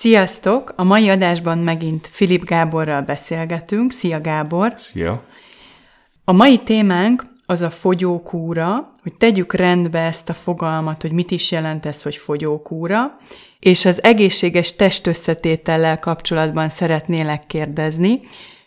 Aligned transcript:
Sziasztok! 0.00 0.72
A 0.76 0.84
mai 0.84 1.08
adásban 1.08 1.58
megint 1.58 2.08
Filip 2.12 2.44
Gáborral 2.44 3.02
beszélgetünk. 3.02 3.92
Szia 3.92 4.20
Gábor! 4.20 4.72
Szia! 4.76 5.22
A 6.24 6.32
mai 6.32 6.58
témánk 6.58 7.24
az 7.46 7.60
a 7.60 7.70
fogyókúra, 7.70 8.92
hogy 9.02 9.12
tegyük 9.12 9.52
rendbe 9.52 9.98
ezt 9.98 10.28
a 10.28 10.34
fogalmat, 10.34 11.02
hogy 11.02 11.12
mit 11.12 11.30
is 11.30 11.50
jelent 11.50 11.86
ez, 11.86 12.02
hogy 12.02 12.16
fogyókúra, 12.16 13.18
és 13.58 13.84
az 13.84 14.02
egészséges 14.02 14.76
testösszetétellel 14.76 15.98
kapcsolatban 15.98 16.68
szeretnélek 16.68 17.46
kérdezni. 17.46 18.20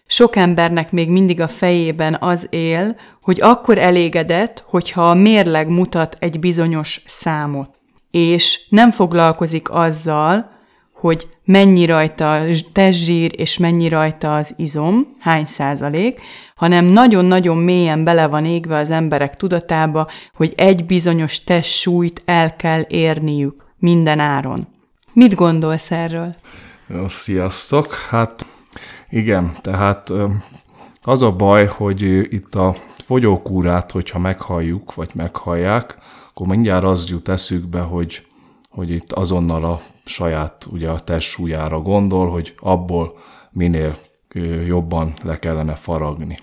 Sok 0.06 0.36
embernek 0.36 0.92
még 0.92 1.10
mindig 1.10 1.42
a 1.42 1.48
fejében 1.48 2.18
az 2.20 2.48
él, 2.50 2.96
hogy 3.22 3.42
akkor 3.42 3.78
elégedett, 3.78 4.64
hogyha 4.68 5.10
a 5.10 5.14
mérleg 5.14 5.70
mutat 5.70 6.16
egy 6.20 6.40
bizonyos 6.40 7.02
számot, 7.06 7.70
és 8.10 8.60
nem 8.70 8.92
foglalkozik 8.92 9.70
azzal, 9.70 10.60
hogy 11.02 11.28
mennyi 11.44 11.86
rajta 11.86 12.34
a 12.36 12.44
testzsír 12.74 13.32
és 13.36 13.58
mennyi 13.58 13.88
rajta 13.90 14.36
az 14.36 14.54
izom, 14.58 15.08
hány 15.20 15.46
százalék, 15.46 16.22
hanem 16.56 16.86
nagyon-nagyon 16.86 17.58
mélyen 17.58 18.04
bele 18.04 18.28
van 18.28 18.46
égve 18.46 18.78
az 18.78 18.90
emberek 18.90 19.36
tudatába, 19.36 20.08
hogy 20.34 20.54
egy 20.56 20.86
bizonyos 20.86 21.44
testsúlyt 21.44 22.22
el 22.26 22.56
kell 22.56 22.82
érniük 22.88 23.66
minden 23.80 24.20
áron. 24.20 24.68
Mit 25.14 25.36
gondolsz 25.36 25.92
erről? 25.92 26.36
Sziasztok! 27.10 27.94
Hát 27.94 28.46
igen, 29.10 29.52
tehát 29.62 30.14
az 31.02 31.22
a 31.22 31.32
baj, 31.32 31.66
hogy 31.66 32.02
itt 32.34 32.56
a 32.56 32.76
fogyókúrát, 32.96 33.92
hogyha 33.92 34.20
meghalljuk, 34.20 34.94
vagy 34.94 35.10
meghallják, 35.14 35.98
akkor 36.30 36.48
mindjárt 36.48 36.84
az 36.84 37.10
jut 37.10 37.30
eszükbe, 37.30 37.80
hogy, 37.80 38.26
hogy 38.70 38.90
itt 38.90 39.12
azonnal 39.12 39.64
a 39.64 39.82
saját 40.06 40.68
ugye 40.72 40.90
a 40.90 41.00
testsúlyára 41.00 41.80
gondol, 41.80 42.30
hogy 42.30 42.54
abból 42.60 43.18
minél 43.52 43.98
jobban 44.66 45.14
le 45.24 45.40
kellene 45.40 45.76
faragni. 45.76 46.40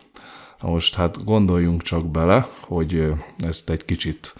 Na 0.60 0.68
most 0.68 0.94
hát 0.94 1.24
gondoljunk 1.24 1.82
csak 1.82 2.06
bele, 2.06 2.48
hogy 2.60 3.12
ezt 3.38 3.70
egy 3.70 3.84
kicsit 3.84 4.34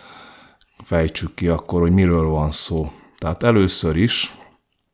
fejtsük 0.83 1.34
ki 1.34 1.48
akkor, 1.48 1.80
hogy 1.80 1.92
miről 1.92 2.24
van 2.24 2.50
szó. 2.50 2.91
Tehát 3.19 3.42
először 3.42 3.96
is, 3.96 4.36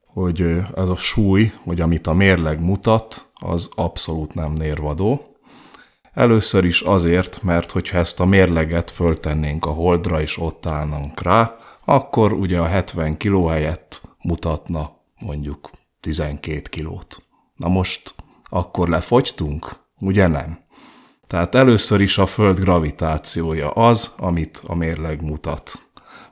hogy 0.06 0.41
ez 0.75 0.89
a 0.89 0.97
súly, 0.97 1.52
vagy 1.64 1.80
amit 1.80 2.06
a 2.06 2.12
mérleg 2.12 2.61
mutat, 2.61 3.30
az 3.34 3.70
abszolút 3.75 4.34
nem 4.34 4.52
nérvadó. 4.52 5.36
Először 6.12 6.64
is 6.64 6.80
azért, 6.80 7.42
mert 7.42 7.70
hogyha 7.70 7.98
ezt 7.98 8.20
a 8.20 8.25
mérleget 8.25 8.91
föltennénk 8.91 9.67
a 9.67 9.70
holdra, 9.70 10.20
és 10.20 10.39
ott 10.39 10.67
állnánk 10.67 11.22
rá, 11.22 11.56
akkor 11.84 12.33
ugye 12.33 12.58
a 12.58 12.64
70 12.64 13.17
kiló 13.17 13.47
helyett 13.47 14.02
mutatna 14.25 14.97
mondjuk 15.20 15.70
12 16.00 16.61
kilót. 16.61 17.22
Na 17.56 17.69
most 17.69 18.14
akkor 18.50 18.89
lefogytunk? 18.89 19.77
Ugye 20.00 20.27
nem? 20.27 20.58
Tehát 21.27 21.55
először 21.55 22.00
is 22.00 22.19
a 22.19 22.27
Föld 22.27 22.58
gravitációja 22.58 23.70
az, 23.70 24.14
amit 24.17 24.62
a 24.67 24.75
mérleg 24.75 25.22
mutat. 25.22 25.72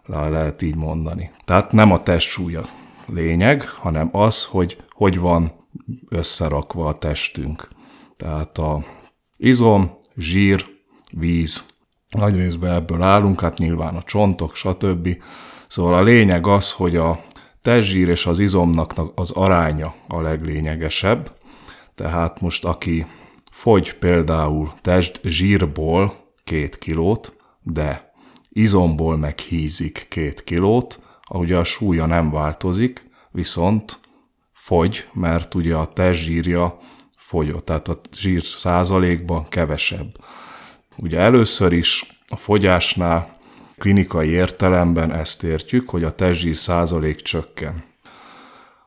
Le 0.04 0.28
lehet 0.28 0.62
így 0.62 0.76
mondani. 0.76 1.30
Tehát 1.44 1.72
nem 1.72 1.92
a 1.92 2.02
testsúlya 2.02 2.64
lényeg, 3.06 3.68
hanem 3.68 4.08
az, 4.12 4.44
hogy 4.44 4.84
hogy 4.90 5.18
van 5.18 5.52
összerakva 6.08 6.86
a 6.86 6.92
testünk. 6.92 7.68
Tehát 8.16 8.58
a 8.58 8.84
izom, 9.36 9.90
zsír, 10.16 10.66
víz, 11.10 11.66
nagy 12.08 12.36
részben 12.36 12.72
ebből 12.72 13.02
állunk, 13.02 13.40
hát 13.40 13.58
nyilván 13.58 13.96
a 13.96 14.02
csontok, 14.02 14.54
stb. 14.54 15.22
Szóval 15.68 15.94
a 15.94 16.02
lényeg 16.02 16.46
az, 16.46 16.72
hogy 16.72 16.96
a 16.96 17.20
testzsír 17.62 18.08
és 18.08 18.26
az 18.26 18.38
izomnak 18.38 18.94
az 19.14 19.30
aránya 19.30 19.94
a 20.08 20.20
leglényegesebb. 20.20 21.32
Tehát 21.94 22.40
most 22.40 22.64
aki 22.64 23.06
fogy 23.50 23.94
például 23.94 24.72
test 24.80 25.20
zsírból 25.24 26.14
két 26.44 26.78
kilót, 26.78 27.36
de 27.62 28.12
izomból 28.48 29.16
meg 29.16 29.38
hízik 29.38 30.06
két 30.08 30.44
kilót, 30.44 31.00
ugye 31.30 31.56
a 31.56 31.64
súlya 31.64 32.06
nem 32.06 32.30
változik, 32.30 33.10
viszont 33.30 34.00
fogy, 34.52 35.08
mert 35.12 35.54
ugye 35.54 35.74
a 35.74 35.92
testzsírja 35.92 36.78
fogyott, 37.16 37.64
tehát 37.64 37.88
a 37.88 38.00
zsír 38.16 38.42
százalékban 38.42 39.48
kevesebb. 39.48 40.16
Ugye 40.96 41.18
először 41.18 41.72
is 41.72 42.20
a 42.28 42.36
fogyásnál 42.36 43.36
klinikai 43.82 44.28
értelemben 44.28 45.12
ezt 45.12 45.42
értjük, 45.42 45.90
hogy 45.90 46.04
a 46.04 46.14
testzsír 46.14 46.56
százalék 46.56 47.20
csökken. 47.20 47.84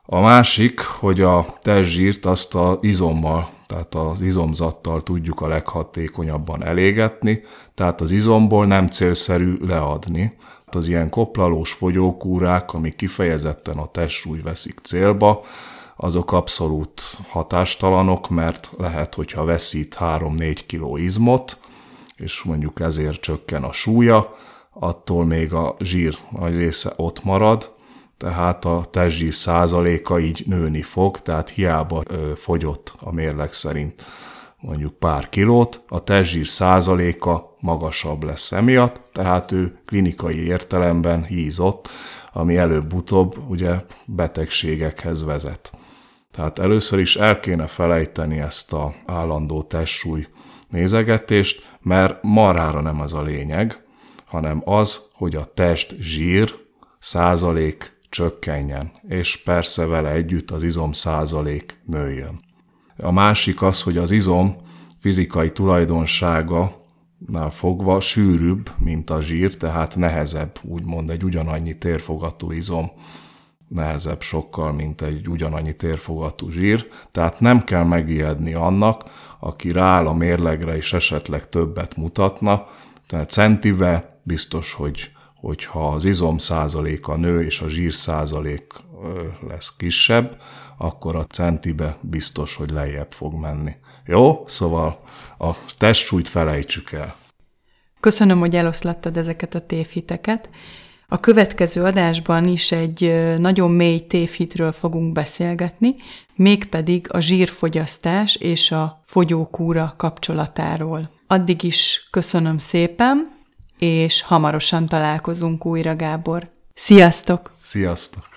A 0.05 0.19
másik, 0.19 0.79
hogy 0.79 1.21
a 1.21 1.57
testzsírt 1.61 2.25
azt 2.25 2.55
az 2.55 2.77
izommal, 2.81 3.49
tehát 3.67 3.95
az 3.95 4.21
izomzattal 4.21 5.01
tudjuk 5.01 5.41
a 5.41 5.47
leghatékonyabban 5.47 6.63
elégetni, 6.63 7.41
tehát 7.73 8.01
az 8.01 8.11
izomból 8.11 8.65
nem 8.65 8.87
célszerű 8.87 9.57
leadni. 9.67 10.35
Az 10.65 10.87
ilyen 10.87 11.09
koplalós 11.09 11.71
fogyókúrák, 11.71 12.73
amik 12.73 12.95
kifejezetten 12.95 13.77
a 13.77 13.91
testsúly 13.91 14.39
veszik 14.41 14.79
célba, 14.83 15.41
azok 15.95 16.31
abszolút 16.31 17.01
hatástalanok, 17.29 18.29
mert 18.29 18.71
lehet, 18.77 19.15
hogyha 19.15 19.43
veszít 19.43 19.97
3-4 19.99 20.59
kg 20.67 20.99
izmot, 20.99 21.57
és 22.15 22.43
mondjuk 22.43 22.79
ezért 22.79 23.21
csökken 23.21 23.63
a 23.63 23.71
súlya, 23.71 24.35
attól 24.79 25.25
még 25.25 25.53
a 25.53 25.75
zsír 25.79 26.17
nagy 26.31 26.55
része 26.55 26.93
ott 26.95 27.23
marad, 27.23 27.73
tehát 28.17 28.65
a 28.65 28.85
testzsír 28.91 29.33
százaléka 29.33 30.19
így 30.19 30.43
nőni 30.47 30.81
fog, 30.81 31.19
tehát 31.19 31.49
hiába 31.49 32.03
ö, 32.07 32.31
fogyott 32.35 32.93
a 32.99 33.11
mérleg 33.11 33.53
szerint 33.53 34.03
mondjuk 34.59 34.93
pár 34.93 35.29
kilót, 35.29 35.81
a 35.87 36.03
testzsír 36.03 36.47
százaléka 36.47 37.55
magasabb 37.59 38.23
lesz 38.23 38.51
emiatt, 38.51 39.01
tehát 39.11 39.51
ő 39.51 39.77
klinikai 39.85 40.47
értelemben 40.47 41.23
hízott, 41.23 41.89
ami 42.33 42.57
előbb-utóbb 42.57 43.49
ugye 43.49 43.75
betegségekhez 44.05 45.25
vezet. 45.25 45.71
Tehát 46.31 46.59
először 46.59 46.99
is 46.99 47.15
el 47.15 47.39
kéne 47.39 47.67
felejteni 47.67 48.39
ezt 48.39 48.73
a 48.73 48.93
állandó 49.05 49.61
testsúly 49.61 50.27
nézegetést, 50.69 51.69
mert 51.81 52.17
marára 52.21 52.81
nem 52.81 53.01
az 53.01 53.13
a 53.13 53.21
lényeg, 53.21 53.84
hanem 54.35 54.61
az, 54.65 55.01
hogy 55.13 55.35
a 55.35 55.51
test 55.53 55.95
zsír 55.99 56.53
százalék 56.99 57.97
csökkenjen, 58.09 58.91
és 59.07 59.37
persze 59.43 59.85
vele 59.85 60.09
együtt 60.09 60.51
az 60.51 60.63
izom 60.63 60.91
százalék 60.91 61.79
nőjön. 61.85 62.39
A 62.97 63.11
másik 63.11 63.61
az, 63.61 63.81
hogy 63.81 63.97
az 63.97 64.11
izom 64.11 64.55
fizikai 64.99 65.51
tulajdonsága 65.51 66.75
nál 67.27 67.49
fogva 67.49 67.99
sűrűbb, 67.99 68.71
mint 68.77 69.09
a 69.09 69.21
zsír, 69.21 69.57
tehát 69.57 69.95
nehezebb, 69.95 70.59
úgymond 70.61 71.09
egy 71.09 71.23
ugyanannyi 71.23 71.77
térfogatú 71.77 72.51
izom 72.51 72.91
nehezebb 73.67 74.21
sokkal, 74.21 74.71
mint 74.71 75.01
egy 75.01 75.27
ugyanannyi 75.27 75.75
térfogatú 75.75 76.49
zsír, 76.49 76.87
tehát 77.11 77.39
nem 77.39 77.63
kell 77.63 77.83
megijedni 77.83 78.53
annak, 78.53 79.03
aki 79.39 79.71
rááll 79.71 80.07
a 80.07 80.13
mérlegre 80.13 80.75
és 80.75 80.93
esetleg 80.93 81.49
többet 81.49 81.95
mutatna, 81.95 82.67
tehát 83.07 83.29
centibe 83.29 84.19
biztos, 84.23 84.73
hogy 84.73 85.11
hogyha 85.35 85.89
az 85.89 86.05
izom 86.05 86.37
százaléka 86.37 87.15
nő 87.15 87.41
és 87.41 87.61
a 87.61 87.69
zsír 87.69 87.93
százalék 87.93 88.73
lesz 89.47 89.75
kisebb, 89.77 90.41
akkor 90.77 91.15
a 91.15 91.23
centibe 91.23 91.97
biztos, 92.01 92.55
hogy 92.55 92.69
lejjebb 92.69 93.11
fog 93.11 93.33
menni. 93.33 93.75
Jó? 94.05 94.43
Szóval 94.47 95.01
a 95.37 95.51
testsúlyt 95.77 96.27
felejtsük 96.27 96.91
el. 96.91 97.15
Köszönöm, 97.99 98.39
hogy 98.39 98.55
eloszlattad 98.55 99.17
ezeket 99.17 99.55
a 99.55 99.65
tévhiteket. 99.65 100.49
A 101.07 101.19
következő 101.19 101.83
adásban 101.83 102.47
is 102.47 102.71
egy 102.71 103.13
nagyon 103.37 103.71
mély 103.71 103.99
tévhitről 103.99 104.71
fogunk 104.71 105.11
beszélgetni, 105.11 105.95
mégpedig 106.35 107.07
a 107.09 107.19
zsírfogyasztás 107.19 108.35
és 108.35 108.71
a 108.71 109.01
fogyókúra 109.03 109.93
kapcsolatáról. 109.97 111.09
Addig 111.27 111.63
is 111.63 112.07
köszönöm 112.11 112.57
szépen, 112.57 113.33
és 113.79 114.21
hamarosan 114.21 114.85
találkozunk 114.85 115.65
újra, 115.65 115.95
Gábor. 115.95 116.49
Sziasztok! 116.73 117.51
Sziasztok! 117.63 118.34